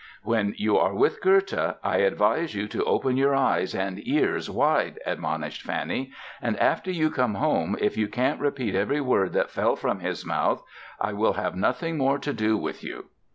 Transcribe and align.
"When 0.23 0.55
you 0.57 0.79
are 0.79 0.95
with 0.95 1.21
Goethe, 1.21 1.75
I 1.83 1.97
advise 1.97 2.55
you 2.55 2.67
to 2.69 2.83
open 2.85 3.17
your 3.17 3.35
eyes 3.35 3.75
and 3.75 4.01
ears 4.07 4.49
wide", 4.49 4.97
admonished 5.05 5.61
Fanny; 5.61 6.11
"and 6.41 6.59
after 6.59 6.89
you 6.89 7.11
come 7.11 7.35
home, 7.35 7.77
if 7.79 7.97
you 7.97 8.07
can't 8.07 8.39
repeat 8.41 8.73
every 8.73 8.99
word 8.99 9.33
that 9.33 9.51
fell 9.51 9.75
from 9.75 9.99
his 9.99 10.25
mouth, 10.25 10.63
I 10.99 11.13
will 11.13 11.33
have 11.33 11.55
nothing 11.55 11.99
more 11.99 12.17
to 12.17 12.33
do 12.33 12.57
with 12.57 12.83
you!" 12.83 13.09